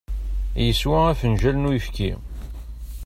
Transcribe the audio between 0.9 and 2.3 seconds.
afenǧal n uyefki.